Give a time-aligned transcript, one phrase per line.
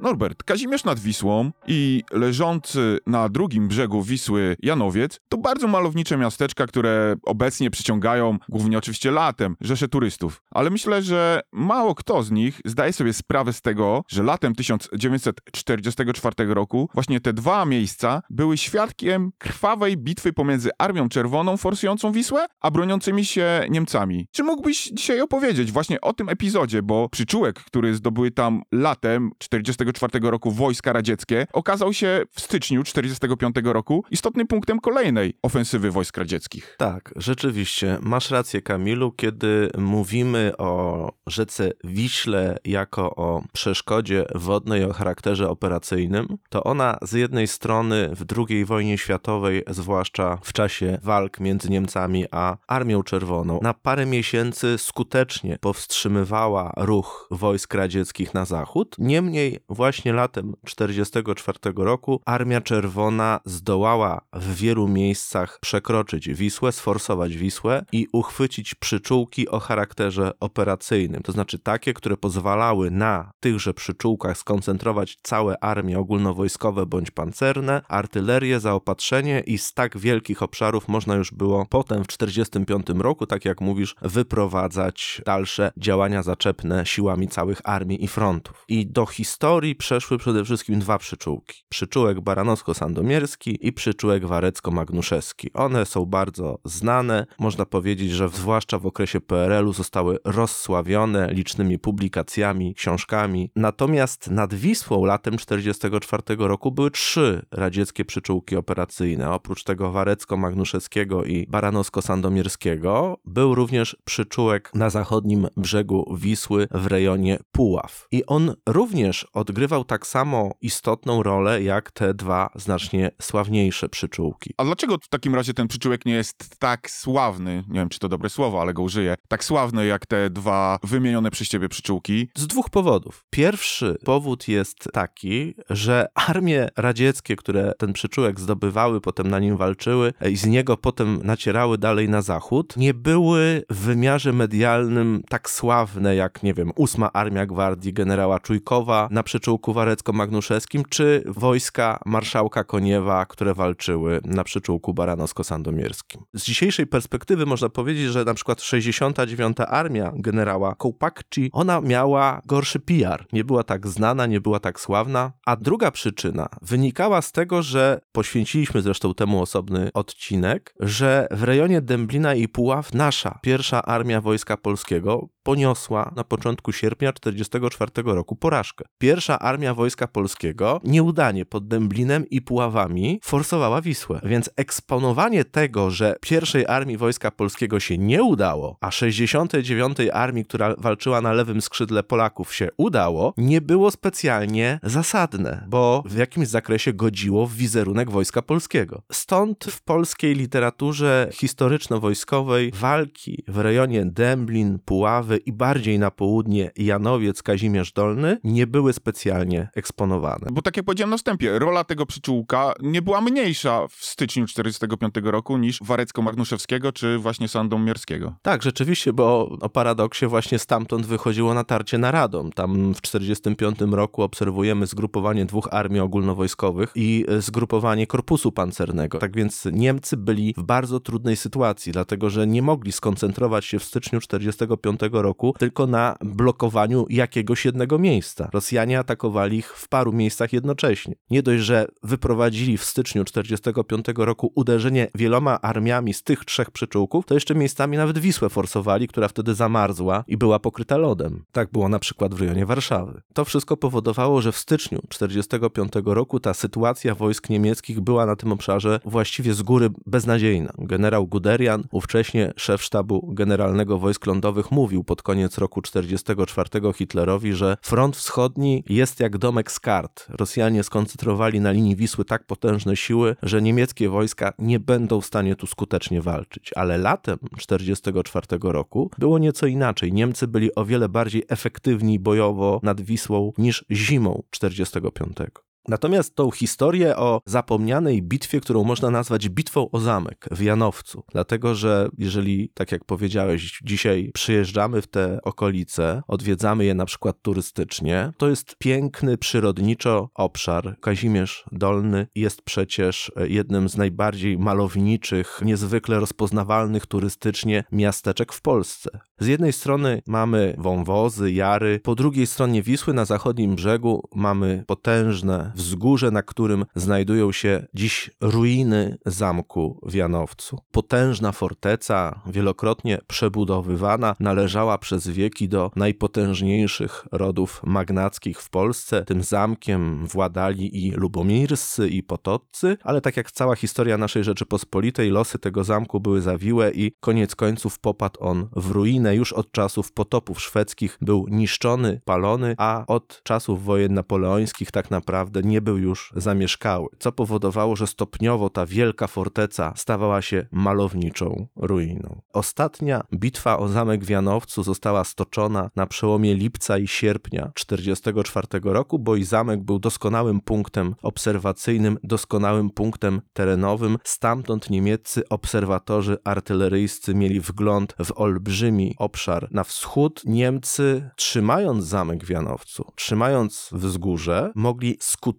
[0.00, 6.66] Norbert, Kazimierz nad Wisłą i leżący na drugim brzegu Wisły Janowiec to bardzo malownicze miasteczka,
[6.66, 10.42] które obecnie przyciągają, głównie oczywiście latem, rzesze turystów.
[10.50, 16.54] Ale myślę, że mało kto z nich zdaje sobie sprawę z tego, że latem 1944
[16.54, 22.70] roku właśnie te dwa miejsca były świadkiem krwawej bitwy pomiędzy Armią Czerwoną forsującą Wisłę, a
[22.70, 24.26] broniącymi się Niemcami.
[24.32, 29.84] Czy mógłbyś dzisiaj opowiedzieć właśnie o tym epizodzie, bo przyczółek, który zdobyły tam latem 40
[29.92, 36.16] 1944 roku wojska radzieckie, okazał się w styczniu 1945 roku istotnym punktem kolejnej ofensywy wojsk
[36.16, 36.74] radzieckich.
[36.78, 37.98] Tak, rzeczywiście.
[38.00, 46.26] Masz rację, Kamilu, kiedy mówimy o rzece Wiśle jako o przeszkodzie wodnej o charakterze operacyjnym,
[46.50, 52.24] to ona z jednej strony w II wojnie światowej, zwłaszcza w czasie walk między Niemcami
[52.30, 58.96] a Armią Czerwoną, na parę miesięcy skutecznie powstrzymywała ruch wojsk radzieckich na zachód.
[58.98, 67.84] Niemniej właśnie latem 1944 roku Armia Czerwona zdołała w wielu miejscach przekroczyć Wisłę, sforsować Wisłę
[67.92, 71.22] i uchwycić przyczółki o charakterze operacyjnym.
[71.22, 78.60] To znaczy takie, które pozwalały na tychże przyczółkach skoncentrować całe armie ogólnowojskowe bądź pancerne, artylerię,
[78.60, 83.60] zaopatrzenie i z tak wielkich obszarów można już było potem w 1945 roku, tak jak
[83.60, 88.64] mówisz, wyprowadzać dalsze działania zaczepne siłami całych armii i frontów.
[88.68, 91.62] I do historii historii przeszły przede wszystkim dwa przyczółki.
[91.68, 95.50] Przyczółek baranowsko-sandomierski i przyczółek warecko-magnuszewski.
[95.54, 97.26] One są bardzo znane.
[97.38, 103.50] Można powiedzieć, że zwłaszcza w okresie PRL-u zostały rozsławione licznymi publikacjami, książkami.
[103.56, 109.30] Natomiast nad Wisłą latem 1944 roku były trzy radzieckie przyczółki operacyjne.
[109.30, 118.06] Oprócz tego warecko-magnuszewskiego i baranowsko-sandomierskiego był również przyczółek na zachodnim brzegu Wisły w rejonie Puław.
[118.12, 124.54] I on również odgrywał odgrywał tak samo istotną rolę jak te dwa znacznie sławniejsze przyczółki.
[124.56, 128.08] A dlaczego w takim razie ten przyczółek nie jest tak sławny, nie wiem czy to
[128.08, 132.28] dobre słowo, ale go użyję, tak sławny jak te dwa wymienione przez ciebie przyczółki?
[132.34, 133.24] Z dwóch powodów.
[133.30, 140.12] Pierwszy powód jest taki, że armie radzieckie, które ten przyczółek zdobywały, potem na nim walczyły
[140.30, 146.16] i z niego potem nacierały dalej na zachód, nie były w wymiarze medialnym tak sławne
[146.16, 152.64] jak, nie wiem, ósma Armia Gwardii generała Czujkowa na przyczółku przyczółku warecko-magnuszewskim, czy wojska marszałka
[152.64, 156.22] Koniewa, które walczyły na przyczółku baranowsko-sandomierskim.
[156.34, 159.56] Z dzisiejszej perspektywy można powiedzieć, że na przykład 69.
[159.68, 163.26] Armia generała Kołpakci, ona miała gorszy PR.
[163.32, 165.32] Nie była tak znana, nie była tak sławna.
[165.46, 171.80] A druga przyczyna wynikała z tego, że poświęciliśmy zresztą temu osobny odcinek, że w rejonie
[171.80, 178.84] Dęblina i Puław nasza pierwsza armia Wojska Polskiego poniosła na początku sierpnia 1944 roku porażkę.
[178.98, 184.20] Pierwsza armia Wojska Polskiego nieudanie pod Dęblinem i Puławami forsowała Wisłę.
[184.24, 189.96] Więc eksponowanie tego, że pierwszej armii Wojska Polskiego się nie udało, a 69.
[190.12, 196.16] armii, która walczyła na lewym skrzydle Polaków się udało, nie było specjalnie zasadne, bo w
[196.16, 199.02] jakimś zakresie godziło w wizerunek Wojska Polskiego.
[199.12, 207.42] Stąd w polskiej literaturze historyczno-wojskowej walki w rejonie Dęblin, Puławy i bardziej na południe Janowiec,
[207.42, 210.46] Kazimierz Dolny nie były specjalnie eksponowane.
[210.52, 215.32] Bo tak jak powiedziałem na wstępie, rola tego przyczółka nie była mniejsza w styczniu 1945
[215.32, 218.34] roku niż Warecko-Magnuszewskiego czy właśnie Sandomierskiego.
[218.42, 222.52] Tak, rzeczywiście, bo o paradoksie właśnie stamtąd wychodziło natarcie na Radom.
[222.52, 229.18] Tam w 1945 roku obserwujemy zgrupowanie dwóch armii ogólnowojskowych i zgrupowanie korpusu pancernego.
[229.18, 233.84] Tak więc Niemcy byli w bardzo trudnej sytuacji, dlatego że nie mogli skoncentrować się w
[233.84, 238.48] styczniu 1945 roku roku tylko na blokowaniu jakiegoś jednego miejsca.
[238.52, 241.14] Rosjanie atakowali ich w paru miejscach jednocześnie.
[241.30, 247.26] Nie dość, że wyprowadzili w styczniu 1945 roku uderzenie wieloma armiami z tych trzech przyczółków,
[247.26, 251.44] to jeszcze miejscami nawet Wisłę forsowali, która wtedy zamarzła i była pokryta lodem.
[251.52, 253.20] Tak było na przykład w rejonie Warszawy.
[253.34, 258.52] To wszystko powodowało, że w styczniu 1945 roku ta sytuacja wojsk niemieckich była na tym
[258.52, 260.72] obszarze właściwie z góry beznadziejna.
[260.78, 267.76] Generał Guderian, ówcześnie szef sztabu generalnego wojsk lądowych, mówił pod koniec roku 1944 Hitlerowi, że
[267.82, 270.26] front wschodni jest jak domek z kart.
[270.28, 275.56] Rosjanie skoncentrowali na linii Wisły tak potężne siły, że niemieckie wojska nie będą w stanie
[275.56, 276.70] tu skutecznie walczyć.
[276.76, 280.12] Ale latem 1944 roku było nieco inaczej.
[280.12, 285.67] Niemcy byli o wiele bardziej efektywni bojowo nad Wisłą niż zimą 1945.
[285.88, 291.74] Natomiast tą historię o zapomnianej bitwie, którą można nazwać bitwą o zamek w Janowcu, dlatego
[291.74, 298.32] że jeżeli, tak jak powiedziałeś, dzisiaj przyjeżdżamy w te okolice, odwiedzamy je na przykład turystycznie,
[298.36, 300.96] to jest piękny przyrodniczo obszar.
[301.00, 309.10] Kazimierz Dolny jest przecież jednym z najbardziej malowniczych, niezwykle rozpoznawalnych turystycznie miasteczek w Polsce.
[309.38, 315.72] Z jednej strony mamy wąwozy, jary, po drugiej stronie Wisły na zachodnim brzegu mamy potężne
[315.78, 320.78] wzgórze, na którym znajdują się dziś ruiny zamku w Janowcu.
[320.92, 329.24] Potężna forteca, wielokrotnie przebudowywana, należała przez wieki do najpotężniejszych rodów magnackich w Polsce.
[329.24, 335.58] Tym zamkiem władali i lubomirscy, i potoccy, ale tak jak cała historia naszej Rzeczypospolitej, losy
[335.58, 339.36] tego zamku były zawiłe i koniec końców popadł on w ruinę.
[339.36, 345.62] Już od czasów potopów szwedzkich był niszczony, palony, a od czasów wojen napoleońskich tak naprawdę
[345.68, 352.40] nie był już zamieszkały, co powodowało, że stopniowo ta wielka forteca stawała się malowniczą ruiną.
[352.52, 359.18] Ostatnia bitwa o zamek w Janowcu została stoczona na przełomie lipca i sierpnia 1944 roku,
[359.18, 364.18] bo i zamek był doskonałym punktem obserwacyjnym, doskonałym punktem terenowym.
[364.24, 370.42] Stamtąd niemieccy obserwatorzy artyleryjscy mieli wgląd w olbrzymi obszar na wschód.
[370.44, 375.57] Niemcy, trzymając zamek w Janowcu, trzymając wzgórze, mogli skutecznie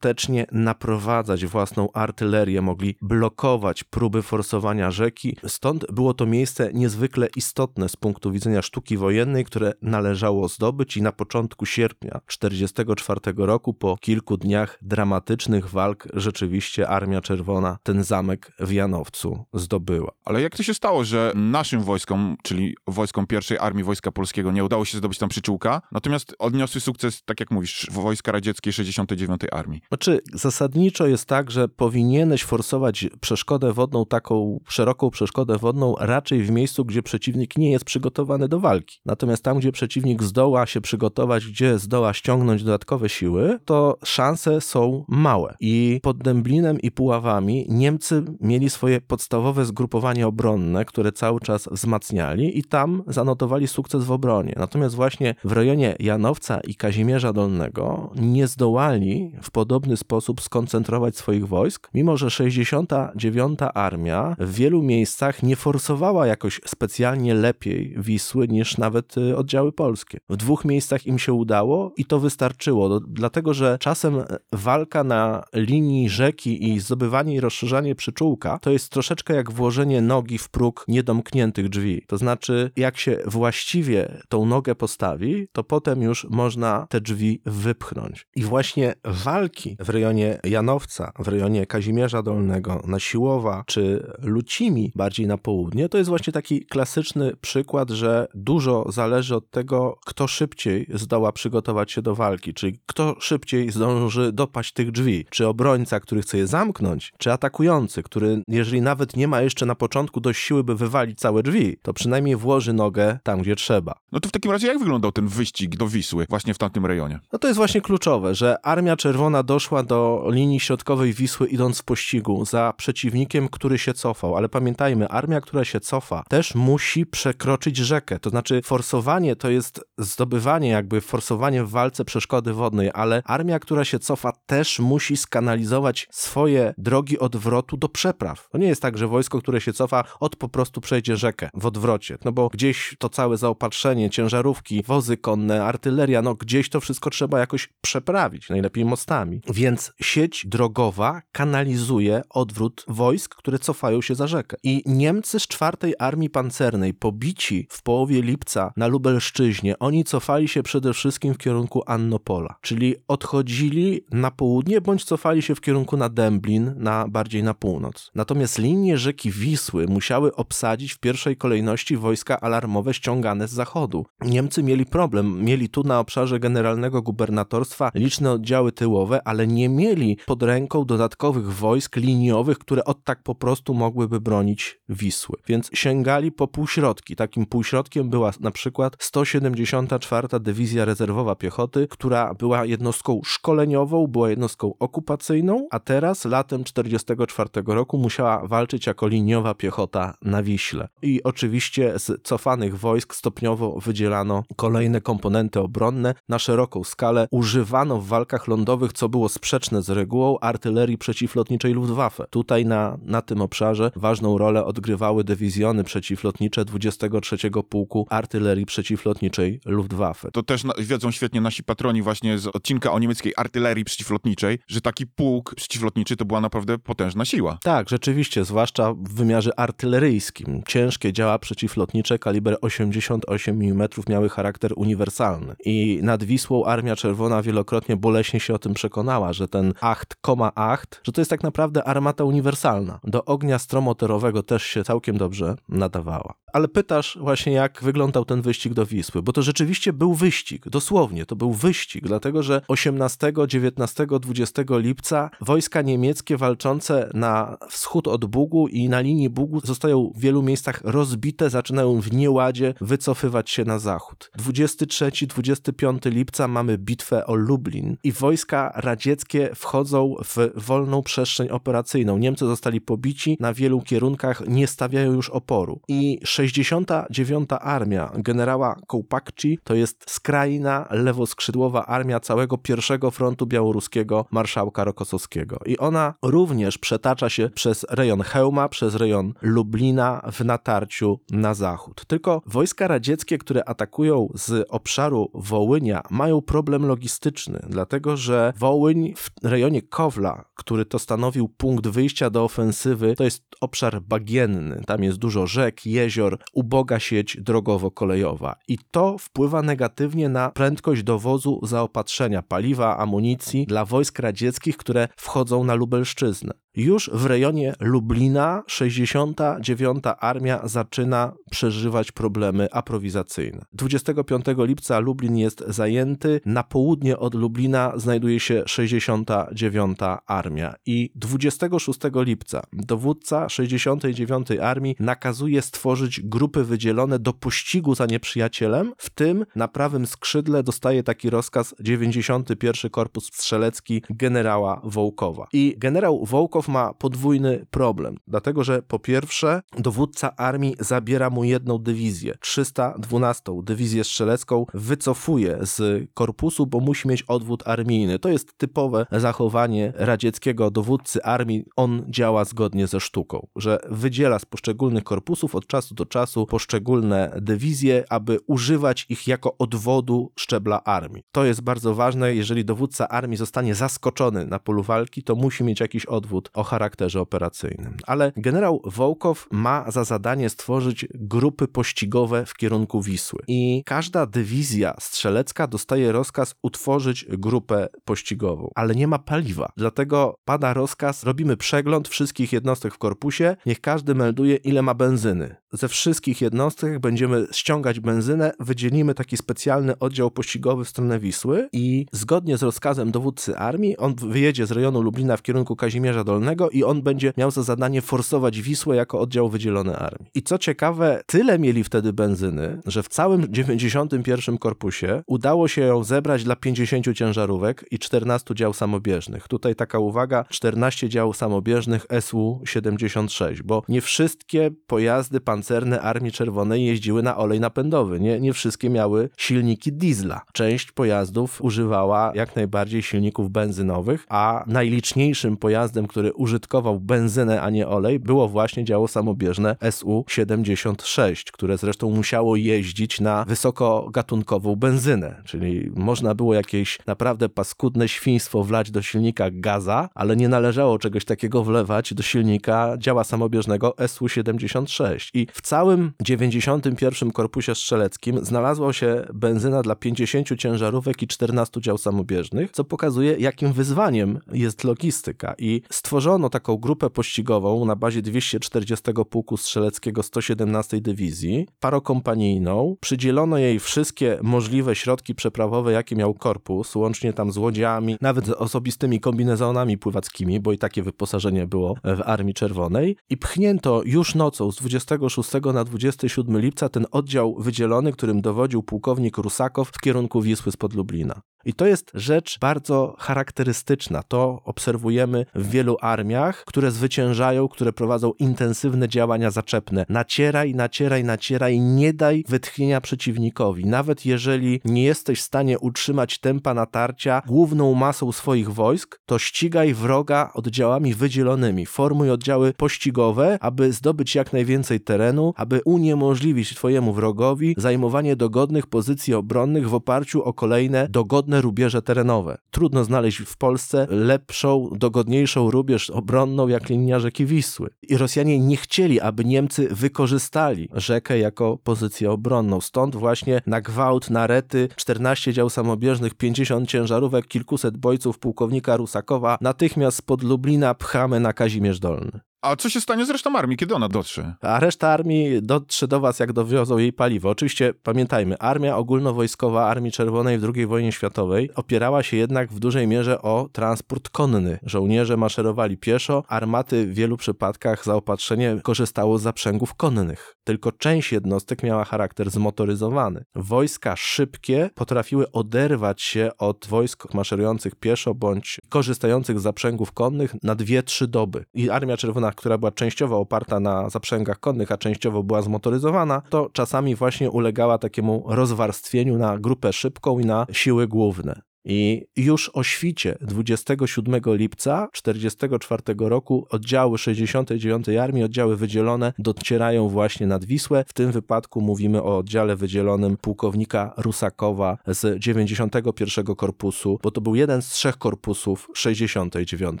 [0.52, 5.36] naprowadzać własną artylerię, mogli blokować próby forsowania rzeki.
[5.46, 11.02] Stąd było to miejsce niezwykle istotne z punktu widzenia sztuki wojennej, które należało zdobyć i
[11.02, 18.52] na początku sierpnia 1944 roku, po kilku dniach dramatycznych walk, rzeczywiście Armia Czerwona ten zamek
[18.58, 20.12] w Janowcu zdobyła.
[20.24, 24.64] Ale jak to się stało, że naszym wojskom, czyli wojskom pierwszej Armii Wojska Polskiego, nie
[24.64, 29.40] udało się zdobyć tam przyczółka, natomiast odniosły sukces, tak jak mówisz, wojska radzieckiej 69.
[29.52, 29.75] Armii?
[29.88, 36.50] Znaczy, zasadniczo jest tak, że powinieneś forsować przeszkodę wodną, taką szeroką przeszkodę wodną, raczej w
[36.50, 39.00] miejscu, gdzie przeciwnik nie jest przygotowany do walki.
[39.04, 45.04] Natomiast tam, gdzie przeciwnik zdoła się przygotować, gdzie zdoła ściągnąć dodatkowe siły, to szanse są
[45.08, 45.54] małe.
[45.60, 52.58] I pod Dęblinem i Puławami Niemcy mieli swoje podstawowe zgrupowanie obronne, które cały czas wzmacniali
[52.58, 54.54] i tam zanotowali sukces w obronie.
[54.56, 61.48] Natomiast właśnie w rejonie Janowca i Kazimierza Dolnego nie zdołali w podobny sposób skoncentrować swoich
[61.48, 63.58] wojsk, mimo że 69.
[63.74, 70.18] Armia w wielu miejscach nie forsowała jakoś specjalnie lepiej Wisły niż nawet y, oddziały polskie.
[70.28, 74.22] W dwóch miejscach im się udało i to wystarczyło, dlatego że czasem
[74.52, 80.38] walka na linii rzeki i zdobywanie i rozszerzanie przyczółka to jest troszeczkę jak włożenie nogi
[80.38, 82.02] w próg niedomkniętych drzwi.
[82.06, 88.26] To znaczy, jak się właściwie tą nogę postawi, to potem już można te drzwi wypchnąć.
[88.36, 95.26] I właśnie walki w rejonie Janowca, w rejonie Kazimierza Dolnego, na Siłowa czy Lucimi, bardziej
[95.26, 100.86] na południe, to jest właśnie taki klasyczny przykład, że dużo zależy od tego, kto szybciej
[100.94, 105.26] zdoła przygotować się do walki, czyli kto szybciej zdąży dopaść tych drzwi.
[105.30, 109.74] Czy obrońca, który chce je zamknąć, czy atakujący, który, jeżeli nawet nie ma jeszcze na
[109.74, 113.94] początku dość siły, by wywalić całe drzwi, to przynajmniej włoży nogę tam, gdzie trzeba.
[114.12, 117.20] No to w takim razie jak wyglądał ten wyścig do Wisły właśnie w tamtym rejonie?
[117.32, 121.84] No to jest właśnie kluczowe, że Armia Czerwona doszła do linii środkowej Wisły idąc w
[121.84, 124.36] pościgu za przeciwnikiem, który się cofał.
[124.36, 128.18] Ale pamiętajmy, armia, która się cofa, też musi przekroczyć rzekę.
[128.18, 133.84] To znaczy, forsowanie to jest zdobywanie, jakby forsowanie w walce przeszkody wodnej, ale armia, która
[133.84, 138.48] się cofa, też musi skanalizować swoje drogi odwrotu do przepraw.
[138.50, 141.66] To nie jest tak, że wojsko, które się cofa, od po prostu przejdzie rzekę w
[141.66, 147.10] odwrocie, no bo gdzieś to całe zaopatrzenie, ciężarówki, wozy konne, artyleria, no gdzieś to wszystko
[147.10, 149.35] trzeba jakoś przeprawić, najlepiej mostami.
[149.54, 154.56] Więc sieć drogowa kanalizuje odwrót wojsk, które cofają się za rzekę.
[154.62, 160.62] I Niemcy z czwartej armii pancernej, pobici w połowie lipca na Lubelszczyźnie, oni cofali się
[160.62, 166.08] przede wszystkim w kierunku Annopola, czyli odchodzili na południe, bądź cofali się w kierunku na
[166.08, 168.10] Dęblin, na bardziej na północ.
[168.14, 174.06] Natomiast linie rzeki Wisły musiały obsadzić w pierwszej kolejności wojska alarmowe ściągane z zachodu.
[174.20, 180.16] Niemcy mieli problem, mieli tu na obszarze generalnego gubernatorstwa liczne oddziały tyłowe, ale nie mieli
[180.26, 185.36] pod ręką dodatkowych wojsk liniowych, które od tak po prostu mogłyby bronić Wisły.
[185.46, 187.16] Więc sięgali po półśrodki.
[187.16, 190.28] Takim półśrodkiem była na przykład 174.
[190.40, 197.98] Dywizja Rezerwowa Piechoty, która była jednostką szkoleniową, była jednostką okupacyjną, a teraz latem 1944 roku
[197.98, 200.88] musiała walczyć jako liniowa piechota na Wiśle.
[201.02, 207.28] I oczywiście z cofanych wojsk stopniowo wydzielano kolejne komponenty obronne na szeroką skalę.
[207.30, 212.24] Używano w walkach lądowych, co było sprzeczne z regułą, artylerii przeciwlotniczej Luftwaffe.
[212.30, 217.36] Tutaj na, na tym obszarze ważną rolę odgrywały dywizjony przeciwlotnicze 23
[217.68, 220.30] Pułku Artylerii Przeciwlotniczej Luftwaffe.
[220.30, 224.80] To też na, wiedzą świetnie nasi patroni właśnie z odcinka o niemieckiej artylerii przeciwlotniczej, że
[224.80, 227.58] taki pułk przeciwlotniczy to była naprawdę potężna siła.
[227.62, 230.62] Tak, rzeczywiście, zwłaszcza w wymiarze artyleryjskim.
[230.66, 235.56] Ciężkie działa przeciwlotnicze kaliber 88 mm miały charakter uniwersalny.
[235.64, 240.52] I nad Wisłą Armia Czerwona wielokrotnie boleśnie się o tym przekonała, że ten acht, koma
[240.54, 243.00] acht, że to jest tak naprawdę armata uniwersalna.
[243.04, 246.34] Do ognia stromotorowego też się całkiem dobrze nadawała.
[246.56, 251.26] Ale pytasz właśnie, jak wyglądał ten wyścig do Wisły, bo to rzeczywiście był wyścig, dosłownie,
[251.26, 258.24] to był wyścig, dlatego że 18, 19, 20 lipca wojska niemieckie walczące na wschód od
[258.24, 263.64] Bugu i na linii Bugu zostają w wielu miejscach rozbite, zaczynają w nieładzie wycofywać się
[263.64, 264.30] na zachód.
[264.38, 272.18] 23-25 lipca mamy bitwę o Lublin i wojska radzieckie wchodzą w wolną przestrzeń operacyjną.
[272.18, 275.80] Niemcy zostali pobici na wielu kierunkach, nie stawiają już oporu.
[275.88, 277.50] I 69.
[277.60, 285.58] Armia generała Kołpakci to jest skrajna, lewoskrzydłowa armia całego pierwszego frontu białoruskiego marszałka Rokosowskiego.
[285.66, 292.04] I ona również przetacza się przez rejon Chełma, przez rejon Lublina w natarciu na zachód.
[292.06, 299.30] Tylko wojska radzieckie, które atakują z obszaru Wołynia, mają problem logistyczny, dlatego że Wołyń w
[299.42, 304.82] rejonie Kowla, który to stanowił punkt wyjścia do ofensywy, to jest obszar bagienny.
[304.86, 308.54] Tam jest dużo rzek, jezior, uboga sieć drogowo-kolejowa.
[308.68, 315.64] I to wpływa negatywnie na prędkość dowozu zaopatrzenia, paliwa, amunicji dla wojsk radzieckich, które wchodzą
[315.64, 316.65] na Lubelszczyznę.
[316.76, 320.04] Już w rejonie Lublina 69.
[320.20, 323.64] Armia zaczyna przeżywać problemy aprowizacyjne.
[323.72, 329.98] 25 lipca Lublin jest zajęty, na południe od Lublina znajduje się 69.
[330.26, 334.48] Armia i 26 lipca dowódca 69.
[334.62, 341.02] Armii nakazuje stworzyć grupy wydzielone do pościgu za nieprzyjacielem, w tym na prawym skrzydle dostaje
[341.02, 342.90] taki rozkaz 91.
[342.90, 345.46] Korpus Strzelecki generała Wołkowa.
[345.52, 351.78] I generał Wołkow ma podwójny problem, dlatego że po pierwsze dowódca armii zabiera mu jedną
[351.78, 358.18] dywizję, 312 dywizję strzelecką wycofuje z korpusu, bo musi mieć odwód armijny.
[358.18, 361.64] To jest typowe zachowanie radzieckiego dowódcy armii.
[361.76, 367.38] On działa zgodnie ze sztuką, że wydziela z poszczególnych korpusów od czasu do czasu poszczególne
[367.42, 371.22] dywizje, aby używać ich jako odwodu szczebla armii.
[371.32, 375.80] To jest bardzo ważne, jeżeli dowódca armii zostanie zaskoczony na polu walki, to musi mieć
[375.80, 377.96] jakiś odwód o charakterze operacyjnym.
[378.06, 383.40] Ale generał Wołkow ma za zadanie stworzyć grupy pościgowe w kierunku Wisły.
[383.48, 389.72] I każda dywizja strzelecka dostaje rozkaz utworzyć grupę pościgową, ale nie ma paliwa.
[389.76, 395.56] Dlatego pada rozkaz, robimy przegląd wszystkich jednostek w korpusie, niech każdy melduje, ile ma benzyny.
[395.72, 402.06] Ze wszystkich jednostek będziemy ściągać benzynę, wydzielimy taki specjalny oddział pościgowy w stronę Wisły i
[402.12, 406.70] zgodnie z rozkazem dowódcy armii, on wyjedzie z rejonu Lublina w kierunku Kazimierza Dolnego, Dolnego
[406.70, 410.30] i on będzie miał za zadanie forsować Wisłę jako oddział wydzielony armii.
[410.34, 416.04] I co ciekawe, tyle mieli wtedy benzyny, że w całym 91 korpusie udało się ją
[416.04, 419.48] zebrać dla 50 ciężarówek i 14 dział samobieżnych.
[419.48, 427.22] Tutaj taka uwaga, 14 działów samobieżnych SU-76, bo nie wszystkie pojazdy pancerne Armii Czerwonej jeździły
[427.22, 430.40] na olej napędowy, nie, nie wszystkie miały silniki diesla.
[430.52, 437.88] Część pojazdów używała jak najbardziej silników benzynowych, a najliczniejszym pojazdem, który użytkował benzynę, a nie
[437.88, 446.34] olej, było właśnie działo samobieżne SU-76, które zresztą musiało jeździć na wysokogatunkową benzynę, czyli można
[446.34, 452.14] było jakieś naprawdę paskudne świństwo wlać do silnika gaza, ale nie należało czegoś takiego wlewać
[452.14, 455.30] do silnika działa samobieżnego SU-76.
[455.34, 461.98] I w całym 91 Korpusie Strzeleckim znalazła się benzyna dla 50 ciężarówek i 14 dział
[461.98, 465.54] samobieżnych, co pokazuje, jakim wyzwaniem jest logistyka.
[465.58, 465.82] I
[466.16, 472.96] stworzono taką grupę pościgową na bazie 240 Pułku Strzeleckiego 117 Dywizji, parokompanijną.
[473.00, 478.50] Przydzielono jej wszystkie możliwe środki przeprawowe, jakie miał korpus, łącznie tam z łodziami, nawet z
[478.50, 483.16] osobistymi kombinezonami pływackimi, bo i takie wyposażenie było w Armii Czerwonej.
[483.30, 489.38] I pchnięto już nocą z 26 na 27 lipca ten oddział wydzielony, którym dowodził pułkownik
[489.38, 491.40] Rusakow w kierunku Wisły spod Lublina.
[491.66, 494.22] I to jest rzecz bardzo charakterystyczna.
[494.22, 500.06] To obserwujemy w wielu armiach, które zwyciężają, które prowadzą intensywne działania zaczepne.
[500.08, 503.86] Nacieraj, nacieraj, nacieraj, nie daj wytchnienia przeciwnikowi.
[503.86, 509.94] Nawet jeżeli nie jesteś w stanie utrzymać tempa natarcia główną masą swoich wojsk, to ścigaj
[509.94, 511.86] wroga oddziałami wydzielonymi.
[511.86, 519.34] Formuj oddziały pościgowe, aby zdobyć jak najwięcej terenu, aby uniemożliwić twojemu wrogowi zajmowanie dogodnych pozycji
[519.34, 522.58] obronnych w oparciu o kolejne dogodne rubieże terenowe.
[522.70, 527.90] Trudno znaleźć w Polsce lepszą, dogodniejszą rubież obronną jak linia rzeki Wisły.
[528.02, 532.80] I Rosjanie nie chcieli, aby Niemcy wykorzystali rzekę jako pozycję obronną.
[532.80, 539.58] Stąd właśnie na gwałt, na rety, 14 dział samobieżnych, 50 ciężarówek, kilkuset bojców pułkownika Rusakowa
[539.60, 542.40] natychmiast spod Lublina pchamy na Kazimierz Dolny.
[542.66, 544.54] A co się stanie z resztą armii, kiedy ona dotrze?
[544.60, 547.50] A reszta armii dotrze do was, jak dowiozą jej paliwo.
[547.50, 553.06] Oczywiście pamiętajmy, armia ogólnowojskowa Armii Czerwonej w II wojnie światowej opierała się jednak w dużej
[553.06, 554.78] mierze o transport konny.
[554.82, 560.56] Żołnierze maszerowali pieszo, armaty w wielu przypadkach zaopatrzenie korzystało z zaprzęgów konnych.
[560.64, 563.44] Tylko część jednostek miała charakter zmotoryzowany.
[563.54, 570.74] Wojska szybkie potrafiły oderwać się od wojsk maszerujących pieszo bądź korzystających z zaprzęgów konnych na
[570.74, 571.64] dwie, trzy doby.
[571.74, 576.70] I Armia Czerwona która była częściowo oparta na zaprzęgach konnych, a częściowo była zmotoryzowana, to
[576.72, 581.60] czasami właśnie ulegała takiemu rozwarstwieniu na grupę szybką i na siły główne.
[581.86, 590.46] I już o świcie 27 lipca 1944 roku oddziały 69 Armii, oddziały wydzielone docierają właśnie
[590.46, 591.04] nad Wisłę.
[591.08, 597.54] W tym wypadku mówimy o oddziale wydzielonym pułkownika Rusakowa z 91 Korpusu, bo to był
[597.54, 600.00] jeden z trzech korpusów 69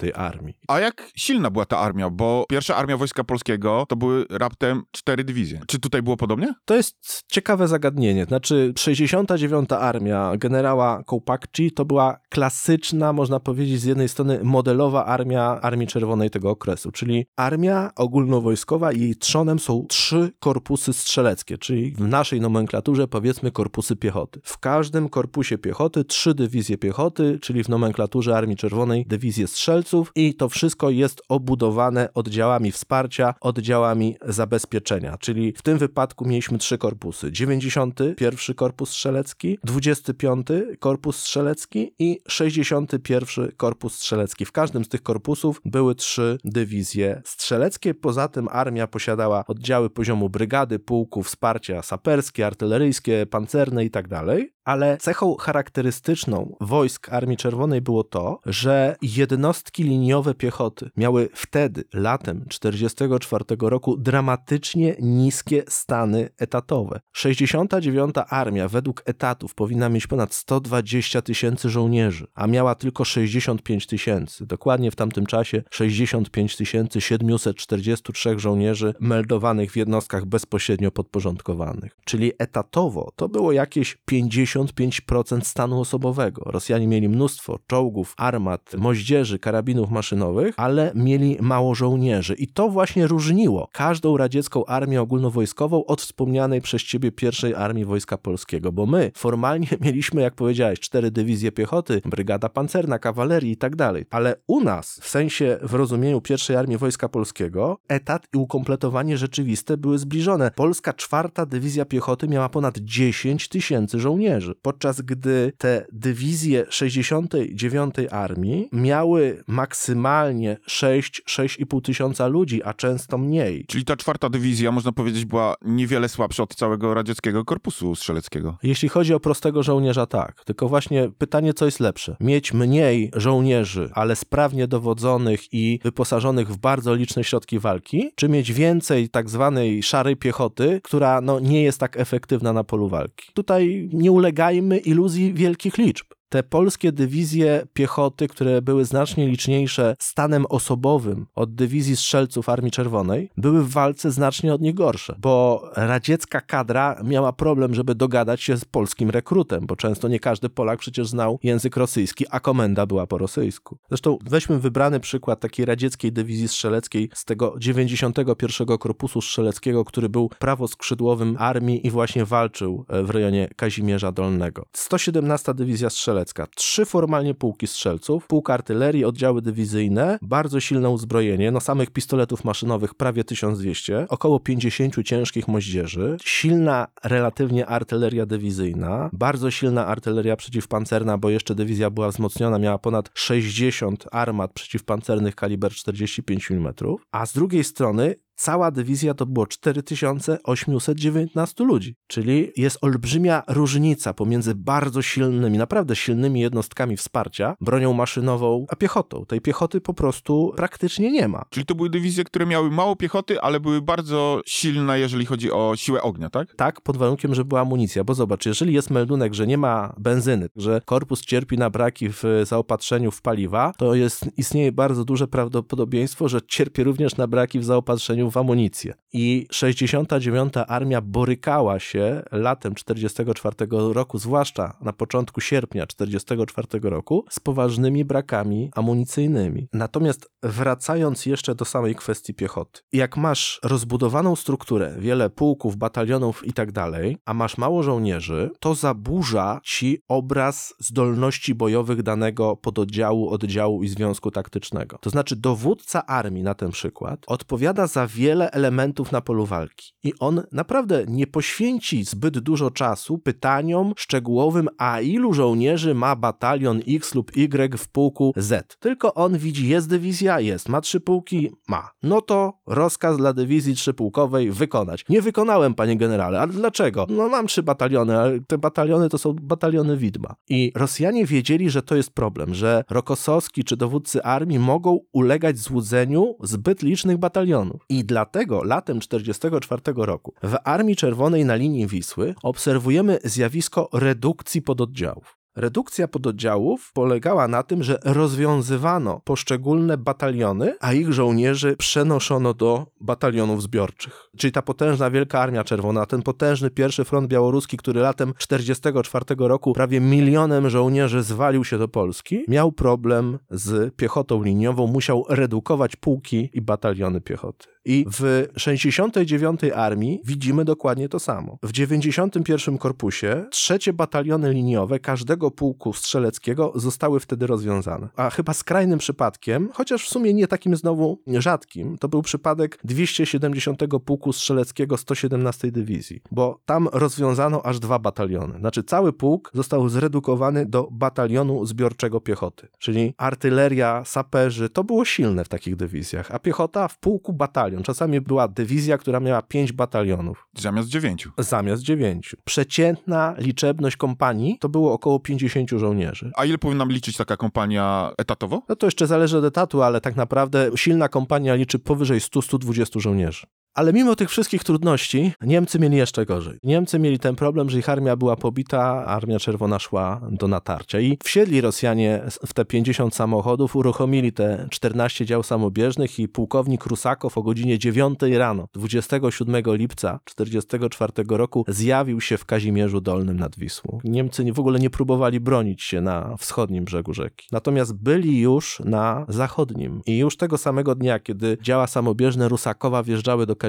[0.14, 0.58] Armii.
[0.68, 2.10] A jak silna była ta armia?
[2.10, 5.60] Bo pierwsza armia Wojska Polskiego to były raptem cztery dywizje.
[5.66, 6.54] Czy tutaj było podobnie?
[6.64, 8.24] To jest ciekawe zagadnienie.
[8.24, 15.60] Znaczy 69 Armia generała Kołpakci to była klasyczna, można powiedzieć, z jednej strony modelowa armia
[15.62, 21.92] Armii Czerwonej tego okresu, czyli armia ogólnowojskowa i jej trzonem są trzy korpusy strzeleckie, czyli
[21.92, 24.40] w naszej nomenklaturze powiedzmy korpusy piechoty.
[24.44, 30.34] W każdym korpusie piechoty trzy dywizje piechoty, czyli w nomenklaturze Armii Czerwonej dywizje strzelców i
[30.34, 37.32] to wszystko jest obudowane oddziałami wsparcia, oddziałami zabezpieczenia, czyli w tym wypadku mieliśmy trzy korpusy.
[37.32, 40.46] 91 Korpus Strzelecki, 25
[40.78, 44.44] Korpus Strzelecki i 61 Korpus Strzelecki.
[44.44, 47.94] W każdym z tych korpusów były trzy dywizje strzeleckie.
[47.94, 54.36] Poza tym armia posiadała oddziały poziomu brygady, pułku, wsparcia saperskie, artyleryjskie, pancerne itd.
[54.66, 62.44] Ale cechą charakterystyczną wojsk Armii Czerwonej było to, że jednostki liniowe piechoty miały wtedy, latem
[62.48, 67.00] 1944 roku, dramatycznie niskie stany etatowe.
[67.12, 68.14] 69.
[68.28, 74.46] Armia według etatów powinna mieć ponad 120 tysięcy żołnierzy, a miała tylko 65 tysięcy.
[74.46, 76.56] Dokładnie w tamtym czasie 65
[76.98, 81.96] 743 żołnierzy meldowanych w jednostkach bezpośrednio podporządkowanych.
[82.04, 86.42] Czyli etatowo to było jakieś 50 55% stanu osobowego.
[86.46, 92.34] Rosjanie mieli mnóstwo czołgów, armat, moździerzy, karabinów maszynowych, ale mieli mało żołnierzy.
[92.34, 98.18] I to właśnie różniło każdą radziecką armię ogólnowojskową od wspomnianej przez ciebie pierwszej armii Wojska
[98.18, 103.76] Polskiego, bo my formalnie mieliśmy, jak powiedziałeś, cztery dywizje piechoty, brygada pancerna, kawalerii i tak
[103.76, 104.04] dalej.
[104.10, 109.76] Ale u nas, w sensie w rozumieniu pierwszej armii Wojska Polskiego, etat i ukompletowanie rzeczywiste
[109.76, 110.50] były zbliżone.
[110.54, 118.68] Polska czwarta dywizja piechoty miała ponad 10 tysięcy żołnierzy, podczas gdy te dywizje 69 armii
[118.72, 123.64] miały maksymalnie 6-6,5 tysiąca ludzi, a często mniej.
[123.68, 128.58] Czyli ta czwarta dywizja, można powiedzieć, była niewiele słabsza od całego radzieckiego korpusu strzeleckiego.
[128.62, 130.44] Jeśli chodzi o prostego żołnierza, tak.
[130.44, 132.16] Tylko właśnie pytanie, co jest lepsze?
[132.20, 138.52] Mieć mniej żołnierzy, ale sprawnie dowodzonych i wyposażonych w bardzo liczne środki walki, czy mieć
[138.52, 143.32] więcej tak zwanej szarej piechoty, która no, nie jest tak efektywna na polu walki?
[143.34, 146.15] Tutaj nie ulegajmy iluzji wielkich liczb.
[146.28, 153.30] Te polskie dywizje piechoty, które były znacznie liczniejsze stanem osobowym od dywizji strzelców Armii Czerwonej,
[153.36, 158.56] były w walce znacznie od nich gorsze, bo radziecka kadra miała problem, żeby dogadać się
[158.56, 163.06] z polskim rekrutem, bo często nie każdy Polak przecież znał język rosyjski, a komenda była
[163.06, 163.78] po rosyjsku.
[163.88, 170.30] Zresztą weźmy wybrany przykład takiej radzieckiej dywizji strzeleckiej z tego 91 Korpusu Strzeleckiego, który był
[170.38, 174.66] prawoskrzydłowym armii i właśnie walczył w rejonie Kazimierza Dolnego.
[174.72, 176.46] 117 Dywizja Strzelecka strzelecka.
[176.56, 182.94] Trzy formalnie pułki strzelców, pułk artylerii, oddziały dywizyjne, bardzo silne uzbrojenie, no samych pistoletów maszynowych
[182.94, 191.30] prawie 1200, około 50 ciężkich moździerzy, silna relatywnie artyleria dywizyjna, bardzo silna artyleria przeciwpancerna, bo
[191.30, 196.74] jeszcze dywizja była wzmocniona, miała ponad 60 armat przeciwpancernych kaliber 45 mm,
[197.12, 204.54] a z drugiej strony Cała dywizja to było 4819 ludzi, czyli jest olbrzymia różnica pomiędzy
[204.54, 209.26] bardzo silnymi, naprawdę silnymi jednostkami wsparcia, bronią maszynową, a piechotą.
[209.26, 211.44] Tej piechoty po prostu praktycznie nie ma.
[211.50, 215.72] Czyli to były dywizje, które miały mało piechoty, ale były bardzo silne, jeżeli chodzi o
[215.76, 216.54] siłę ognia, tak?
[216.54, 220.48] Tak, pod warunkiem, że była amunicja, bo zobacz, jeżeli jest meldunek, że nie ma benzyny,
[220.56, 226.28] że korpus cierpi na braki w zaopatrzeniu w paliwa, to jest, istnieje bardzo duże prawdopodobieństwo,
[226.28, 228.94] że cierpi również na braki w zaopatrzeniu w amunicję.
[229.12, 230.52] I 69.
[230.68, 238.70] Armia borykała się latem 44 roku, zwłaszcza na początku sierpnia 44 roku, z poważnymi brakami
[238.74, 239.68] amunicyjnymi.
[239.72, 242.80] Natomiast wracając jeszcze do samej kwestii piechoty.
[242.92, 248.74] Jak masz rozbudowaną strukturę, wiele pułków, batalionów i tak dalej, a masz mało żołnierzy, to
[248.74, 254.98] zaburza ci obraz zdolności bojowych danego pododdziału, oddziału i związku taktycznego.
[255.00, 260.12] To znaczy dowódca armii na ten przykład odpowiada za wiele elementów na polu walki i
[260.20, 267.14] on naprawdę nie poświęci zbyt dużo czasu pytaniom szczegółowym, a ilu żołnierzy ma batalion X
[267.14, 268.76] lub Y w pułku Z.
[268.80, 271.90] Tylko on widzi, jest dywizja, jest, ma trzy pułki, ma.
[272.02, 275.04] No to rozkaz dla dywizji trzypułkowej wykonać.
[275.08, 277.06] Nie wykonałem, panie generale, ale dlaczego?
[277.08, 280.34] No mam trzy bataliony, ale te bataliony to są bataliony widma.
[280.48, 286.34] I Rosjanie wiedzieli, że to jest problem, że Rokosowski czy dowódcy armii mogą ulegać złudzeniu
[286.42, 287.84] zbyt licznych batalionów.
[287.88, 295.36] I dlatego latem 1944 roku w Armii Czerwonej na linii Wisły obserwujemy zjawisko redukcji pododdziałów.
[295.56, 303.62] Redukcja pododdziałów polegała na tym, że rozwiązywano poszczególne bataliony, a ich żołnierzy przenoszono do batalionów
[303.62, 304.28] zbiorczych.
[304.38, 309.72] Czyli ta potężna Wielka Armia Czerwona, ten potężny pierwszy front białoruski, który latem 1944 roku
[309.72, 316.50] prawie milionem żołnierzy zwalił się do Polski, miał problem z piechotą liniową, musiał redukować pułki
[316.52, 317.75] i bataliony piechoty.
[317.88, 319.60] I w 69.
[319.74, 321.58] Armii widzimy dokładnie to samo.
[321.62, 322.78] W 91.
[322.78, 328.08] Korpusie trzecie bataliony liniowe każdego pułku strzeleckiego zostały wtedy rozwiązane.
[328.16, 333.82] A chyba skrajnym przypadkiem, chociaż w sumie nie takim znowu rzadkim, to był przypadek 270.
[334.04, 338.58] Pułku Strzeleckiego 117 Dywizji, bo tam rozwiązano aż dwa bataliony.
[338.58, 345.44] Znaczy cały pułk został zredukowany do batalionu zbiorczego piechoty, czyli artyleria, saperzy, to było silne
[345.44, 347.75] w takich dywizjach, a piechota w pułku batalion.
[347.82, 350.48] Czasami była dywizja, która miała pięć batalionów.
[350.58, 351.30] Zamiast dziewięciu.
[351.38, 352.36] Zamiast dziewięciu.
[352.44, 356.30] Przeciętna liczebność kompanii to było około 50 żołnierzy.
[356.36, 358.62] A ile powinna liczyć taka kompania etatowo?
[358.68, 363.46] No to jeszcze zależy od etatu, ale tak naprawdę silna kompania liczy powyżej 100-120 żołnierzy.
[363.76, 366.58] Ale mimo tych wszystkich trudności, Niemcy mieli jeszcze gorzej.
[366.64, 371.00] Niemcy mieli ten problem, że ich armia była pobita, Armia Czerwona szła do natarcia.
[371.00, 377.38] I wsiedli Rosjanie w te 50 samochodów, uruchomili te 14 dział samobieżnych i pułkownik Rusakow
[377.38, 383.98] o godzinie 9 rano 27 lipca 1944 roku zjawił się w Kazimierzu Dolnym nad Wisłą.
[384.04, 387.46] Niemcy w ogóle nie próbowali bronić się na wschodnim brzegu rzeki.
[387.52, 390.00] Natomiast byli już na zachodnim.
[390.06, 393.65] I już tego samego dnia, kiedy działa samobieżne Rusakowa wjeżdżały do Kazimierza,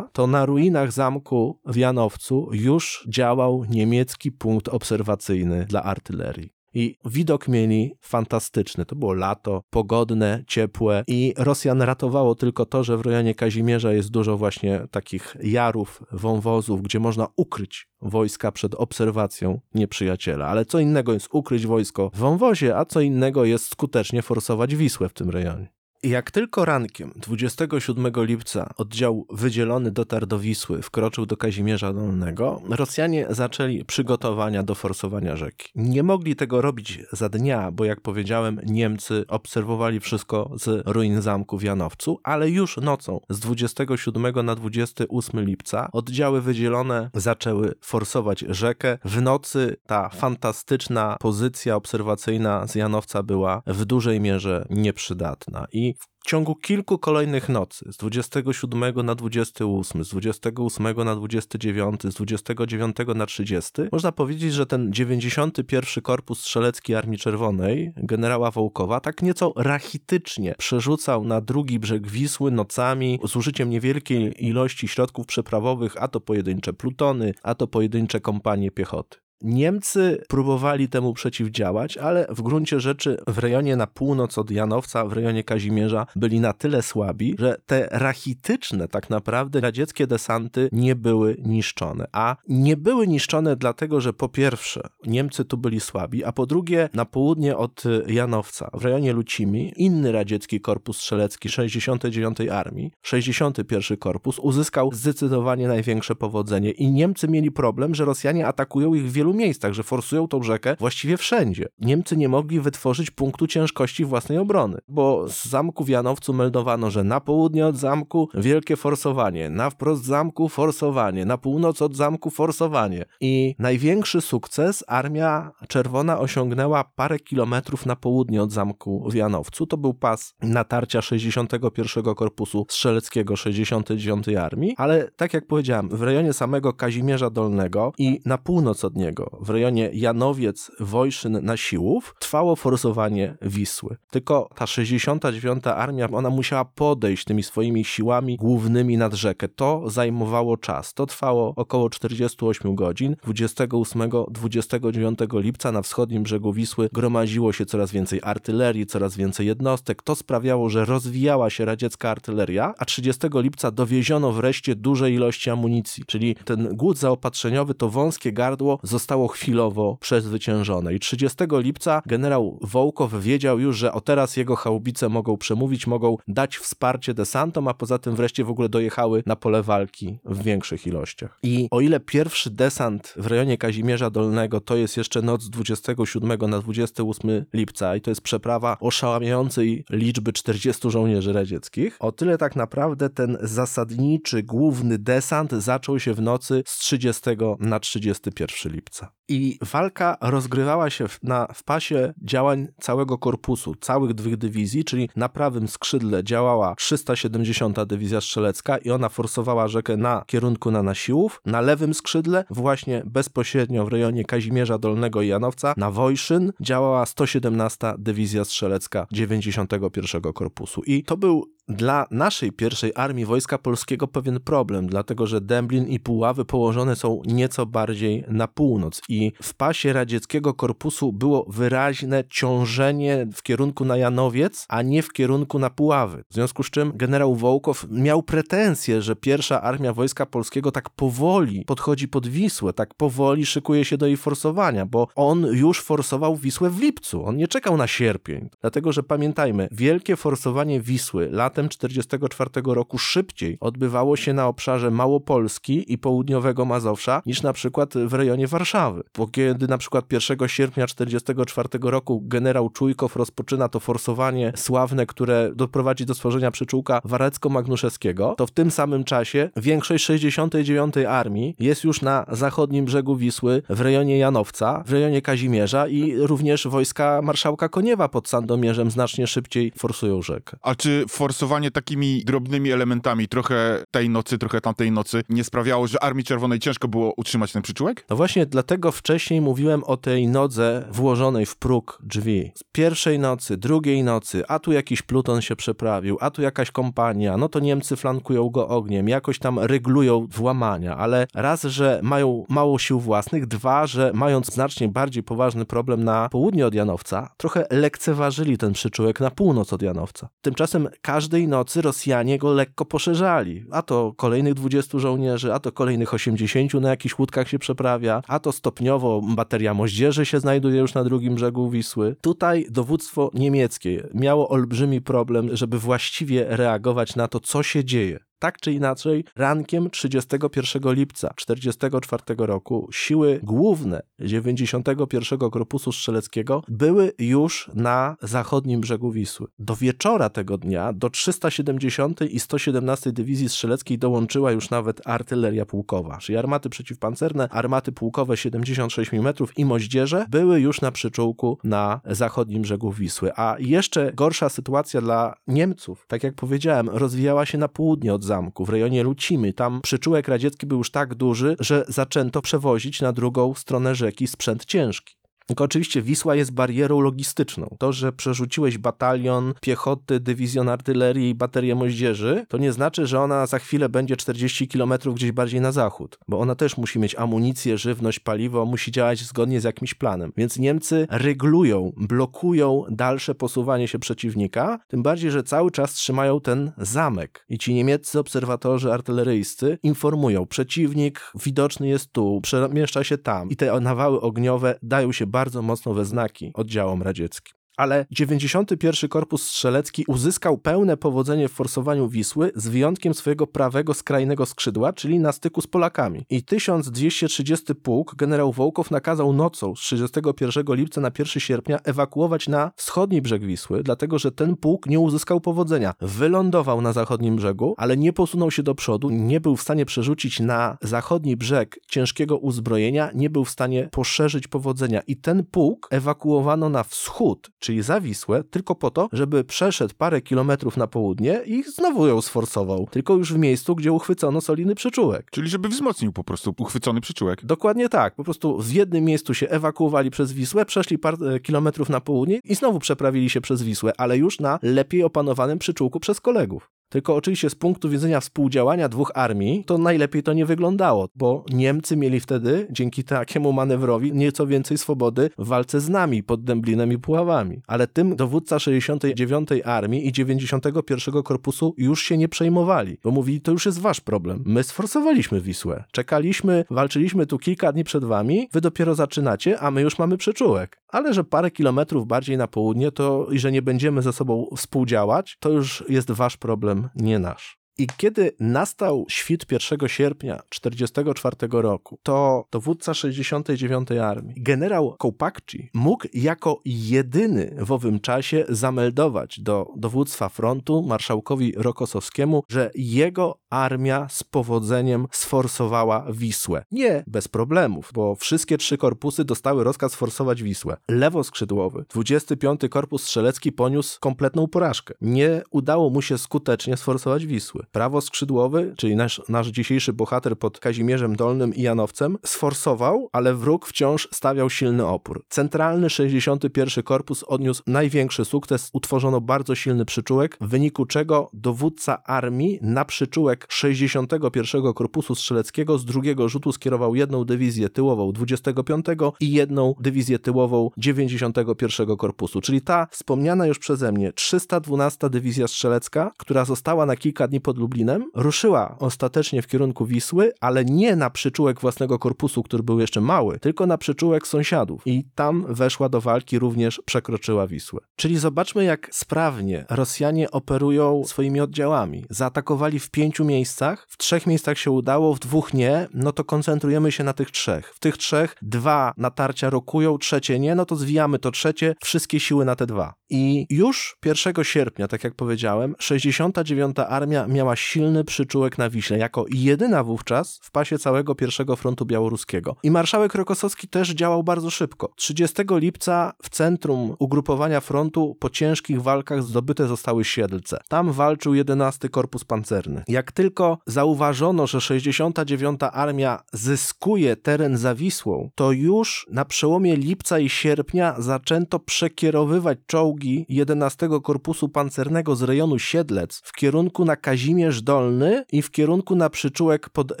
[0.12, 6.60] to na ruinach zamku w Janowcu już działał niemiecki punkt obserwacyjny dla artylerii.
[6.74, 8.84] I widok mieli fantastyczny.
[8.84, 14.10] To było lato, pogodne, ciepłe i Rosjan ratowało tylko to, że w rejonie Kazimierza jest
[14.10, 20.46] dużo właśnie takich jarów, wąwozów, gdzie można ukryć wojska przed obserwacją nieprzyjaciela.
[20.46, 25.08] Ale co innego jest ukryć wojsko w wąwozie, a co innego jest skutecznie forsować Wisłę
[25.08, 25.79] w tym rejonie.
[26.02, 33.26] Jak tylko rankiem 27 lipca oddział wydzielony dotarł do Wisły, wkroczył do Kazimierza Dolnego, Rosjanie
[33.30, 35.70] zaczęli przygotowania do forsowania rzeki.
[35.74, 41.58] Nie mogli tego robić za dnia, bo jak powiedziałem, Niemcy obserwowali wszystko z ruin zamku
[41.58, 48.98] w Janowcu, ale już nocą z 27 na 28 lipca oddziały wydzielone zaczęły forsować rzekę.
[49.04, 56.28] W nocy ta fantastyczna pozycja obserwacyjna z Janowca była w dużej mierze nieprzydatna i w
[56.28, 63.26] ciągu kilku kolejnych nocy, z 27 na 28, z 28 na 29, z 29 na
[63.26, 70.54] 30, można powiedzieć, że ten 91 Korpus Strzelecki Armii Czerwonej generała Wołkowa tak nieco rachitycznie
[70.58, 76.72] przerzucał na drugi brzeg Wisły nocami z użyciem niewielkiej ilości środków przeprawowych, a to pojedyncze
[76.72, 79.29] plutony, a to pojedyncze kompanie piechoty.
[79.42, 85.12] Niemcy próbowali temu przeciwdziałać, ale w gruncie rzeczy w rejonie na północ od Janowca, w
[85.12, 91.36] rejonie Kazimierza byli na tyle słabi, że te rachityczne tak naprawdę radzieckie desanty nie były
[91.44, 92.06] niszczone.
[92.12, 96.88] A nie były niszczone dlatego, że po pierwsze Niemcy tu byli słabi, a po drugie
[96.94, 104.38] na południe od Janowca, w rejonie Lucimi, inny radziecki korpus strzelecki 69 Armii, 61 Korpus
[104.38, 109.38] uzyskał zdecydowanie największe powodzenie i Niemcy mieli problem, że Rosjanie atakują ich w wielu wielu
[109.38, 111.68] miejscach, że forsują tą rzekę właściwie wszędzie.
[111.78, 117.04] Niemcy nie mogli wytworzyć punktu ciężkości własnej obrony, bo z zamku w Janowcu meldowano, że
[117.04, 123.04] na południe od zamku wielkie forsowanie, na wprost zamku forsowanie, na północ od zamku forsowanie.
[123.20, 129.66] I największy sukces Armia Czerwona osiągnęła parę kilometrów na południe od zamku w Janowcu.
[129.66, 136.32] To był pas natarcia 61 Korpusu Strzeleckiego 69 Armii, ale tak jak powiedziałem, w rejonie
[136.32, 142.56] samego Kazimierza Dolnego i na północ od niego w rejonie Janowiec, Wojszyn na Siłów trwało
[142.56, 143.96] forsowanie Wisły.
[144.10, 145.66] Tylko ta 69.
[145.66, 149.48] armia, ona musiała podejść tymi swoimi siłami głównymi nad rzekę.
[149.48, 150.94] To zajmowało czas.
[150.94, 153.16] To trwało około 48 godzin.
[153.26, 160.02] 28-29 lipca na wschodnim brzegu Wisły gromadziło się coraz więcej artylerii, coraz więcej jednostek.
[160.02, 166.04] To sprawiało, że rozwijała się radziecka artyleria, a 30 lipca dowieziono wreszcie duże ilości amunicji,
[166.06, 170.94] czyli ten głód zaopatrzeniowy, to wąskie gardło zostało zostało chwilowo przezwyciężone.
[170.94, 176.16] I 30 lipca generał Wołkow wiedział już, że o teraz jego chałubice mogą przemówić, mogą
[176.28, 180.86] dać wsparcie desantom, a poza tym wreszcie w ogóle dojechały na pole walki w większych
[180.86, 181.38] ilościach.
[181.42, 186.50] I o ile pierwszy desant w rejonie Kazimierza Dolnego to jest jeszcze noc z 27
[186.50, 192.56] na 28 lipca i to jest przeprawa oszałamiającej liczby 40 żołnierzy radzieckich, o tyle tak
[192.56, 197.22] naprawdę ten zasadniczy, główny desant zaczął się w nocy z 30
[197.58, 198.99] na 31 lipca.
[199.28, 205.08] I walka rozgrywała się w, na, w pasie działań całego korpusu, całych dwóch dywizji, czyli
[205.16, 207.84] na prawym skrzydle działała 370.
[207.84, 211.40] Dywizja Strzelecka i ona forsowała rzekę na kierunku na Nasiłów.
[211.46, 217.94] Na lewym skrzydle, właśnie bezpośrednio w rejonie Kazimierza Dolnego i Janowca, na Wojszyn działała 117.
[217.98, 220.32] Dywizja Strzelecka 91.
[220.32, 220.82] Korpusu.
[220.82, 226.00] I to był dla naszej pierwszej armii Wojska Polskiego pewien problem, dlatego że Dęblin i
[226.00, 233.26] Puławy położone są nieco bardziej na północ i w pasie radzieckiego korpusu było wyraźne ciążenie
[233.34, 236.24] w kierunku na Janowiec, a nie w kierunku na Puławy.
[236.30, 241.64] W związku z czym generał Wołkow miał pretensje, że pierwsza armia Wojska Polskiego tak powoli
[241.64, 246.70] podchodzi pod Wisłę, tak powoli szykuje się do jej forsowania, bo on już forsował Wisłę
[246.70, 248.48] w lipcu, on nie czekał na sierpień.
[248.60, 254.90] Dlatego, że pamiętajmy, wielkie forsowanie Wisły latem latem 1944 roku szybciej odbywało się na obszarze
[254.90, 259.02] Małopolski i południowego Mazowsza niż na przykład w rejonie Warszawy.
[259.18, 265.50] Bo kiedy na przykład 1 sierpnia 1944 roku generał Czujkow rozpoczyna to forsowanie sławne, które
[265.54, 270.96] doprowadzi do stworzenia przyczółka warecko-magnuszewskiego, to w tym samym czasie większość 69.
[270.96, 276.66] Armii jest już na zachodnim brzegu Wisły, w rejonie Janowca, w rejonie Kazimierza i również
[276.66, 280.56] wojska marszałka Koniewa pod Sandomierzem znacznie szybciej forsują rzekę.
[280.62, 286.02] A czy forsowanie takimi drobnymi elementami, trochę tej nocy, trochę tamtej nocy, nie sprawiało, że
[286.02, 288.04] Armii Czerwonej ciężko było utrzymać ten przyczółek?
[288.10, 292.52] No właśnie dlatego wcześniej mówiłem o tej nodze włożonej w próg drzwi.
[292.54, 297.36] Z pierwszej nocy, drugiej nocy, a tu jakiś pluton się przeprawił, a tu jakaś kompania,
[297.36, 302.78] no to Niemcy flankują go ogniem, jakoś tam reglują włamania, ale raz, że mają mało
[302.78, 308.58] sił własnych, dwa, że mając znacznie bardziej poważny problem na południe od Janowca, trochę lekceważyli
[308.58, 310.28] ten przyczółek na północ od Janowca.
[310.40, 310.88] Tymczasem
[311.30, 313.64] każdej nocy Rosjanie go lekko poszerzali.
[313.70, 318.38] A to kolejnych 20 żołnierzy, a to kolejnych 80 na jakichś łódkach się przeprawia, a
[318.38, 322.16] to stopniowo bateria moździerzy się znajduje już na drugim brzegu Wisły.
[322.20, 328.29] Tutaj dowództwo niemieckie miało olbrzymi problem, żeby właściwie reagować na to, co się dzieje.
[328.40, 337.70] Tak czy inaczej, rankiem 31 lipca 1944 roku siły główne 91 Korpusu Strzeleckiego były już
[337.74, 339.46] na zachodnim brzegu Wisły.
[339.58, 346.18] Do wieczora tego dnia do 370 i 117 Dywizji Strzeleckiej dołączyła już nawet artyleria pułkowa,
[346.18, 352.62] czyli armaty przeciwpancerne, armaty pułkowe 76 mm i moździerze były już na przyczółku na zachodnim
[352.62, 353.30] brzegu Wisły.
[353.36, 358.64] A jeszcze gorsza sytuacja dla Niemców, tak jak powiedziałem, rozwijała się na południe od zamku,
[358.64, 359.52] w rejonie Lucimy.
[359.52, 364.64] Tam przyczółek radziecki był już tak duży, że zaczęto przewozić na drugą stronę rzeki sprzęt
[364.64, 365.19] ciężki.
[365.50, 367.76] Tylko oczywiście Wisła jest barierą logistyczną.
[367.78, 373.46] To, że przerzuciłeś batalion piechoty, dywizjon artylerii i baterię moździerzy, to nie znaczy, że ona
[373.46, 377.78] za chwilę będzie 40 km gdzieś bardziej na zachód, bo ona też musi mieć amunicję,
[377.78, 380.32] żywność, paliwo, musi działać zgodnie z jakimś planem.
[380.36, 386.72] Więc Niemcy reglują, blokują dalsze posuwanie się przeciwnika, tym bardziej, że cały czas trzymają ten
[386.78, 387.44] zamek.
[387.48, 393.80] I ci niemieccy obserwatorzy artyleryjscy informują, przeciwnik widoczny jest tu, przemieszcza się tam i te
[393.80, 400.04] nawały ogniowe dają się bardzo bardzo mocno we znaki oddziałom radzieckim ale 91 Korpus Strzelecki
[400.08, 405.60] uzyskał pełne powodzenie w forsowaniu Wisły z wyjątkiem swojego prawego skrajnego skrzydła, czyli na styku
[405.60, 406.26] z Polakami.
[406.30, 412.72] I 1230 pułk generał Wołkow nakazał nocą z 31 lipca na 1 sierpnia ewakuować na
[412.76, 415.94] wschodni brzeg Wisły, dlatego że ten pułk nie uzyskał powodzenia.
[416.00, 420.40] Wylądował na zachodnim brzegu, ale nie posunął się do przodu, nie był w stanie przerzucić
[420.40, 426.68] na zachodni brzeg ciężkiego uzbrojenia, nie był w stanie poszerzyć powodzenia i ten pułk ewakuowano
[426.68, 431.40] na wschód, czyli czyli za Wisłę, tylko po to, żeby przeszedł parę kilometrów na południe
[431.46, 432.88] i znowu ją sforsował.
[432.90, 435.30] Tylko już w miejscu, gdzie uchwycono solidny przyczółek.
[435.30, 437.44] Czyli żeby wzmocnił po prostu uchwycony przyczółek.
[437.44, 438.14] Dokładnie tak.
[438.14, 442.54] Po prostu w jednym miejscu się ewakuowali przez Wisłę, przeszli parę kilometrów na południe i
[442.54, 446.70] znowu przeprawili się przez Wisłę, ale już na lepiej opanowanym przyczółku przez kolegów.
[446.90, 451.96] Tylko oczywiście z punktu widzenia współdziałania dwóch armii, to najlepiej to nie wyglądało, bo Niemcy
[451.96, 456.98] mieli wtedy, dzięki takiemu manewrowi, nieco więcej swobody w walce z nami pod Dęblinem i
[456.98, 457.62] Puławami.
[457.66, 459.48] Ale tym dowódca 69.
[459.64, 461.22] Armii i 91.
[461.22, 464.42] Korpusu już się nie przejmowali, bo mówili, to już jest wasz problem.
[464.46, 465.84] My sforsowaliśmy Wisłę.
[465.92, 470.80] Czekaliśmy, walczyliśmy tu kilka dni przed wami, wy dopiero zaczynacie, a my już mamy przyczółek.
[470.88, 475.36] Ale że parę kilometrów bardziej na południe to i że nie będziemy ze sobą współdziałać,
[475.40, 477.60] to już jest wasz problem nie nasz.
[477.80, 483.90] I kiedy nastał świt 1 sierpnia 1944 roku, to dowódca 69.
[483.90, 492.42] Armii, generał Kołpakci, mógł jako jedyny w owym czasie zameldować do dowództwa frontu marszałkowi Rokosowskiemu,
[492.48, 496.64] że jego armia z powodzeniem sforsowała Wisłę.
[496.72, 500.76] Nie bez problemów, bo wszystkie trzy korpusy dostały rozkaz forsować Wisłę.
[500.88, 502.60] Lewoskrzydłowy, 25.
[502.70, 504.94] Korpus Strzelecki poniósł kompletną porażkę.
[505.00, 507.66] Nie udało mu się skutecznie sforsować Wisły.
[507.72, 514.08] Prawoskrzydłowy, czyli nasz, nasz dzisiejszy bohater pod Kazimierzem Dolnym i Janowcem, sforsował, ale wróg wciąż
[514.12, 515.24] stawiał silny opór.
[515.28, 516.84] Centralny 61.
[516.84, 523.39] Korpus odniósł największy sukces, utworzono bardzo silny przyczółek, w wyniku czego dowódca armii na przyczółek
[523.48, 524.72] 61.
[524.74, 528.86] Korpusu Strzeleckiego z drugiego rzutu skierował jedną dywizję tyłową 25
[529.20, 536.12] i jedną dywizję tyłową 91 Korpusu, czyli ta wspomniana już przeze mnie 312 Dywizja Strzelecka,
[536.18, 541.10] która została na kilka dni pod Lublinem, ruszyła ostatecznie w kierunku Wisły, ale nie na
[541.10, 546.00] przyczółek własnego korpusu, który był jeszcze mały, tylko na przyczółek sąsiadów i tam weszła do
[546.00, 547.80] walki, również przekroczyła Wisłę.
[547.96, 552.04] Czyli zobaczmy, jak sprawnie Rosjanie operują swoimi oddziałami.
[552.10, 556.92] Zaatakowali w pięciu miejscach, w trzech miejscach się udało, w dwóch nie, no to koncentrujemy
[556.92, 557.74] się na tych trzech.
[557.74, 562.44] W tych trzech dwa natarcia rokują, trzecie nie, no to zwijamy to trzecie, wszystkie siły
[562.44, 562.94] na te dwa.
[563.10, 566.76] I już 1 sierpnia, tak jak powiedziałem, 69.
[566.88, 572.56] Armia miała silny przyczółek na Wiśle, jako jedyna wówczas w pasie całego pierwszego frontu białoruskiego.
[572.62, 574.92] I marszałek Rokosowski też działał bardzo szybko.
[574.96, 580.58] 30 lipca w centrum ugrupowania frontu po ciężkich walkach zdobyte zostały Siedlce.
[580.68, 582.82] Tam walczył 11 Korpus Pancerny.
[582.88, 585.60] Jak tylko zauważono, że 69.
[585.72, 593.26] Armia zyskuje teren za Wisłą, to już na przełomie lipca i sierpnia zaczęto przekierowywać czołgi
[593.28, 599.10] 11 Korpusu Pancernego z rejonu Siedlec w kierunku na Kazimierz Dolny i w kierunku na
[599.10, 600.00] przyczółek pod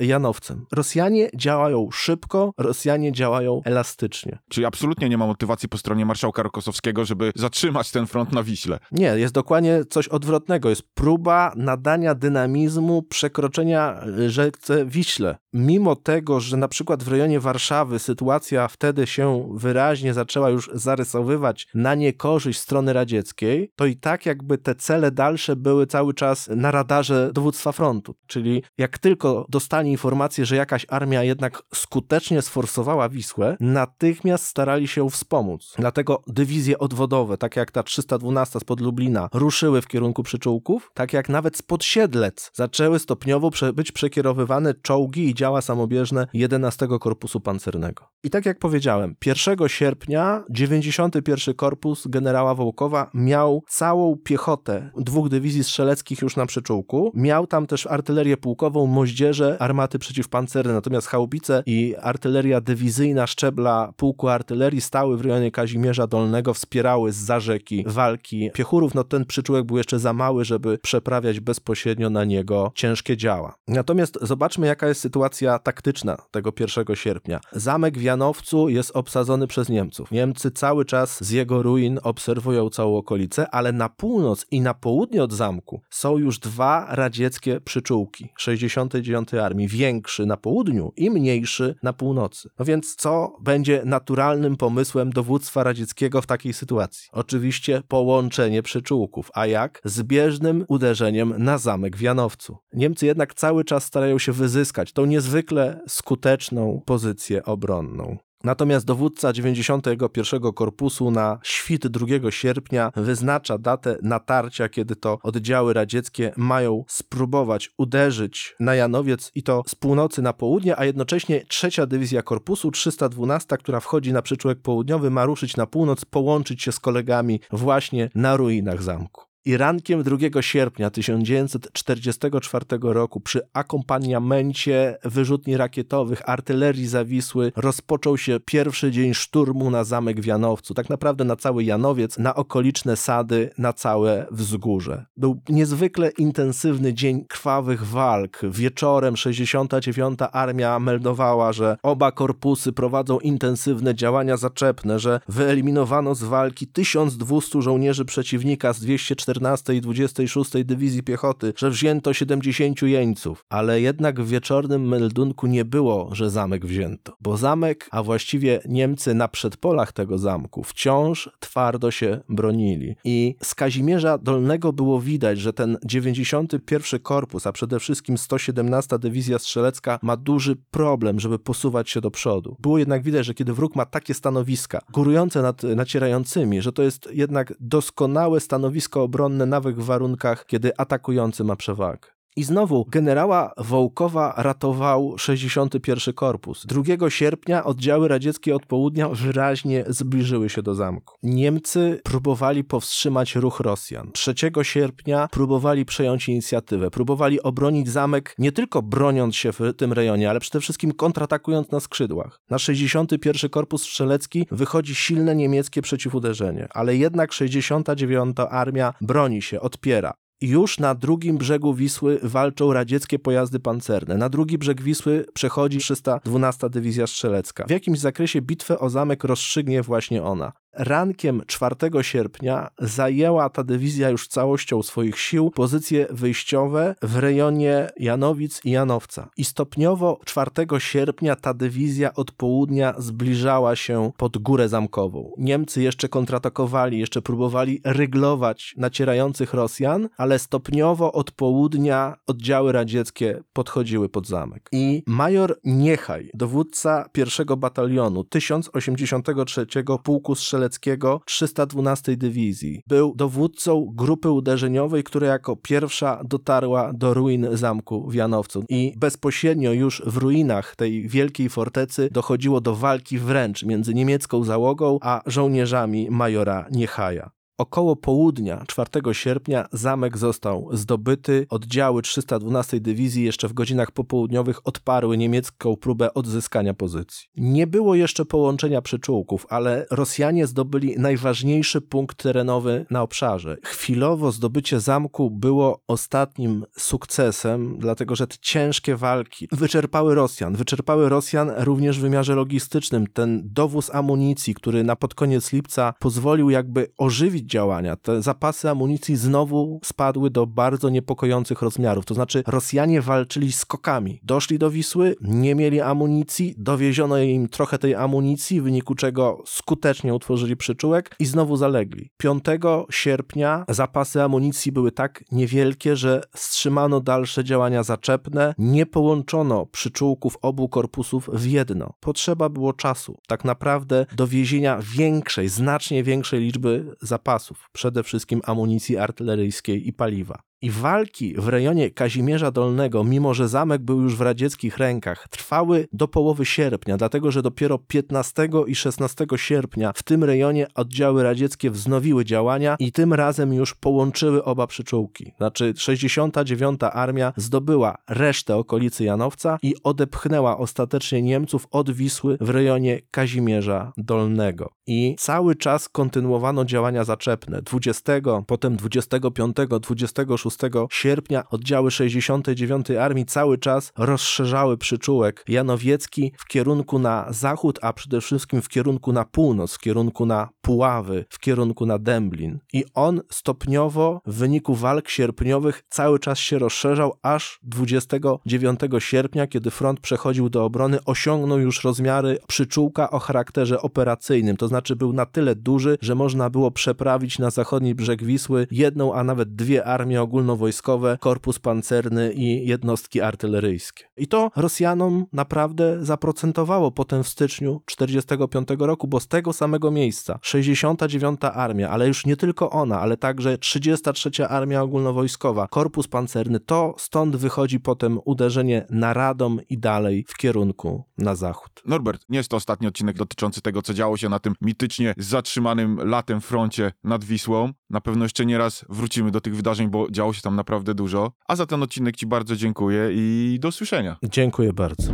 [0.00, 0.66] Janowcem.
[0.72, 4.38] Rosjanie działają szybko, Rosjanie działają elastycznie.
[4.48, 8.78] Czyli absolutnie nie ma motywacji po stronie marszałka Rokosowskiego, żeby zatrzymać ten front na Wiśle.
[8.92, 10.70] Nie, jest dokładnie coś odwrotnego.
[10.70, 15.36] Jest próba nadania dynamizmu przekroczenia rzece Wiśle.
[15.52, 21.68] Mimo tego, że na przykład w rejonie Warszawy sytuacja wtedy się wyraźnie zaczęła już zarysowywać
[21.74, 26.70] na niekorzyść strony radzieckiej, to i tak jakby te cele dalsze były cały czas na
[26.70, 28.14] radarze dowództwa frontu.
[28.26, 35.10] Czyli jak tylko dostali informację, że jakaś armia jednak skutecznie sforsowała Wisłę, natychmiast starali się
[35.10, 35.74] wspomóc.
[35.78, 41.28] Dlatego dywizje odwodowe, tak jak ta 312 spod Lublina, ruszyły w kierunku przyczółków, tak jak
[41.28, 48.08] nawet spod Siedlec zaczęły stopniowo być przekierowywane czołgi i działa samobieżne 11 Korpusu Pancernego.
[48.24, 55.64] I tak jak powiedziałem, 1 sierpnia 91 Korpus generała Wołkowa miał całą piechotę dwóch dywizji
[55.64, 57.12] strzeleckich już na przyczółku.
[57.14, 64.28] Miał tam też artylerię pułkową, moździerze, armaty przeciwpancerne, natomiast chałbice i artyleria dywizyjna szczebla pułku
[64.28, 68.94] artylerii stały w rejonie Kazimierza Dolnego, wspierały z za rzeki walki piechurów.
[68.94, 73.54] No ten przyczółek był jeszcze za mały, żeby przeprawiać bezpośrednio na niego ciężkie działa.
[73.68, 75.29] Natomiast zobaczmy, jaka jest sytuacja
[75.62, 77.40] taktyczna tego 1 sierpnia.
[77.52, 80.10] Zamek w Janowcu jest obsadzony przez Niemców.
[80.10, 85.24] Niemcy cały czas z jego ruin obserwują całą okolicę, ale na północ i na południe
[85.24, 89.68] od zamku są już dwa radzieckie przyczółki 69 Armii.
[89.68, 92.48] Większy na południu i mniejszy na północy.
[92.58, 97.08] No więc co będzie naturalnym pomysłem dowództwa radzieckiego w takiej sytuacji?
[97.12, 99.80] Oczywiście połączenie przyczółków, a jak?
[99.84, 102.56] Zbieżnym uderzeniem na zamek w Janowcu.
[102.72, 108.16] Niemcy jednak cały czas starają się wyzyskać tą niezwykle skuteczną pozycję obronną.
[108.44, 116.32] Natomiast dowódca 91 Korpusu na świt 2 sierpnia wyznacza datę natarcia, kiedy to oddziały radzieckie
[116.36, 122.22] mają spróbować uderzyć na Janowiec i to z północy na południe, a jednocześnie trzecia dywizja
[122.22, 127.40] Korpusu 312, która wchodzi na przyczółek południowy, ma ruszyć na północ, połączyć się z kolegami
[127.50, 129.29] właśnie na ruinach zamku.
[129.44, 138.90] I rankiem 2 sierpnia 1944 roku przy akompaniamencie wyrzutni rakietowych artylerii zawisły rozpoczął się pierwszy
[138.90, 143.72] dzień szturmu na zamek w Janowcu, tak naprawdę na cały Janowiec, na okoliczne sady, na
[143.72, 145.06] całe wzgórze.
[145.16, 148.40] Był niezwykle intensywny dzień krwawych walk.
[148.42, 150.18] Wieczorem 69.
[150.32, 158.04] Armia meldowała, że oba korpusy prowadzą intensywne działania zaczepne, że wyeliminowano z walki 1200 żołnierzy
[158.04, 164.28] przeciwnika z 240 14 i 26 Dywizji Piechoty, że wzięto 70 jeńców, ale jednak w
[164.28, 170.18] wieczornym meldunku nie było, że zamek wzięto, bo zamek, a właściwie Niemcy na przedpolach tego
[170.18, 172.96] zamku wciąż twardo się bronili.
[173.04, 179.38] I z Kazimierza Dolnego było widać, że ten 91 Korpus, a przede wszystkim 117 Dywizja
[179.38, 182.56] Strzelecka ma duży problem, żeby posuwać się do przodu.
[182.60, 187.08] Było jednak widać, że kiedy wróg ma takie stanowiska, górujące nad nacierającymi, że to jest
[187.12, 189.46] jednak doskonałe stanowisko obrony obronne
[189.80, 192.19] w warunkach, kiedy atakujący ma przewagę.
[192.36, 196.66] I znowu generała Wołkowa ratował 61 Korpus.
[196.66, 201.14] 2 sierpnia oddziały radzieckie od południa wyraźnie zbliżyły się do zamku.
[201.22, 204.10] Niemcy próbowali powstrzymać ruch Rosjan.
[204.12, 210.30] 3 sierpnia próbowali przejąć inicjatywę, próbowali obronić zamek nie tylko broniąc się w tym rejonie,
[210.30, 212.40] ale przede wszystkim kontratakując na skrzydłach.
[212.50, 220.14] Na 61 Korpus Strzelecki wychodzi silne niemieckie przeciwuderzenie, ale jednak 69 Armia broni się, odpiera.
[220.42, 224.16] Już na drugim brzegu Wisły walczą radzieckie pojazdy pancerne.
[224.16, 227.64] Na drugi brzeg Wisły przechodzi 312 Dywizja Strzelecka.
[227.66, 230.52] W jakimś zakresie bitwę o zamek rozstrzygnie właśnie ona.
[230.80, 238.60] Rankiem 4 sierpnia zajęła ta dywizja już całością swoich sił pozycje wyjściowe w rejonie Janowic
[238.64, 239.28] i Janowca.
[239.36, 245.32] I stopniowo 4 sierpnia ta dywizja od południa zbliżała się pod górę zamkową.
[245.38, 254.08] Niemcy jeszcze kontratakowali, jeszcze próbowali ryglować nacierających Rosjan, ale stopniowo od południa oddziały radzieckie podchodziły
[254.08, 254.68] pod zamek.
[254.72, 259.66] I major Niechaj, dowódca pierwszego batalionu 1083
[260.02, 262.82] Pułku Strzeleckiego Strzeleckiego 312 Dywizji.
[262.88, 268.64] Był dowódcą grupy uderzeniowej, która jako pierwsza dotarła do ruin zamku w Janowcu.
[268.68, 274.98] I bezpośrednio już w ruinach tej wielkiej fortecy dochodziło do walki wręcz między niemiecką załogą
[275.02, 277.39] a żołnierzami majora Niechaja.
[277.60, 281.46] Około południa 4 sierpnia zamek został zdobyty.
[281.50, 287.28] Oddziały 312 Dywizji jeszcze w godzinach popołudniowych odparły niemiecką próbę odzyskania pozycji.
[287.36, 293.56] Nie było jeszcze połączenia przyczółków, ale Rosjanie zdobyli najważniejszy punkt terenowy na obszarze.
[293.64, 300.56] Chwilowo zdobycie zamku było ostatnim sukcesem, dlatego że te ciężkie walki wyczerpały Rosjan.
[300.56, 303.06] Wyczerpały Rosjan również w wymiarze logistycznym.
[303.06, 309.16] Ten dowóz amunicji, który na pod koniec lipca pozwolił jakby ożywić działania, te zapasy amunicji
[309.16, 312.04] znowu spadły do bardzo niepokojących rozmiarów.
[312.04, 314.20] To znaczy Rosjanie walczyli skokami.
[314.22, 320.14] Doszli do Wisły, nie mieli amunicji, dowieziono im trochę tej amunicji, w wyniku czego skutecznie
[320.14, 322.10] utworzyli przyczółek i znowu zalegli.
[322.16, 322.44] 5
[322.90, 330.68] sierpnia zapasy amunicji były tak niewielkie, że wstrzymano dalsze działania zaczepne, nie połączono przyczółków obu
[330.68, 331.94] korpusów w jedno.
[332.00, 337.39] Potrzeba było czasu, tak naprawdę dowiezienia większej, znacznie większej liczby zapasów,
[337.72, 340.49] przede wszystkim amunicji artyleryjskiej i paliwa.
[340.62, 345.88] I walki w rejonie Kazimierza Dolnego, mimo że zamek był już w radzieckich rękach, trwały
[345.92, 351.70] do połowy sierpnia, dlatego że dopiero 15 i 16 sierpnia w tym rejonie oddziały radzieckie
[351.70, 355.32] wznowiły działania i tym razem już połączyły oba przyczółki.
[355.36, 356.80] Znaczy 69.
[356.92, 364.72] Armia zdobyła resztę okolicy Janowca i odepchnęła ostatecznie Niemców od Wisły w rejonie Kazimierza Dolnego.
[364.86, 367.62] I cały czas kontynuowano działania zaczepne.
[367.62, 368.12] 20,
[368.46, 370.49] potem 25, 26
[370.90, 378.20] sierpnia oddziały 69 Armii cały czas rozszerzały przyczółek janowiecki w kierunku na zachód, a przede
[378.20, 382.58] wszystkim w kierunku na północ, w kierunku na Puławy, w kierunku na Dęblin.
[382.72, 389.70] I on stopniowo w wyniku walk sierpniowych cały czas się rozszerzał, aż 29 sierpnia, kiedy
[389.70, 395.26] front przechodził do obrony, osiągnął już rozmiary przyczółka o charakterze operacyjnym, to znaczy był na
[395.26, 400.22] tyle duży, że można było przeprawić na zachodni brzeg Wisły jedną, a nawet dwie armie
[400.40, 404.04] ogólnowojskowe, korpus pancerny i jednostki artyleryjskie.
[404.16, 410.38] I to Rosjanom naprawdę zaprocentowało potem w styczniu 45 roku, bo z tego samego miejsca
[410.42, 416.94] 69 Armia, ale już nie tylko ona, ale także 33 Armia Ogólnowojskowa, korpus pancerny, to
[416.98, 421.82] stąd wychodzi potem uderzenie na Radom i dalej w kierunku na zachód.
[421.86, 425.96] Norbert, nie jest to ostatni odcinek dotyczący tego, co działo się na tym mitycznie zatrzymanym
[425.96, 427.72] latem froncie nad Wisłą.
[427.90, 431.32] Na pewno jeszcze nie raz wrócimy do tych wydarzeń, bo działo się tam naprawdę dużo.
[431.48, 434.16] A za ten odcinek Ci bardzo dziękuję i do usłyszenia.
[434.22, 435.12] Dziękuję bardzo.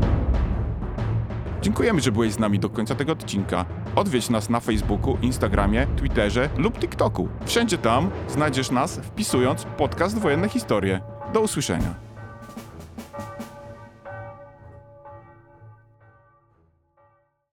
[1.62, 3.64] Dziękujemy, że byłeś z nami do końca tego odcinka.
[3.96, 7.28] Odwiedź nas na Facebooku, Instagramie, Twitterze lub TikToku.
[7.46, 11.00] Wszędzie tam znajdziesz nas wpisując podcast Wojenne Historie.
[11.34, 12.05] Do usłyszenia.